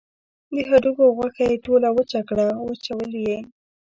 [0.53, 3.37] د هډوکو غوښه یې ټوله وچه کړه وچول یې.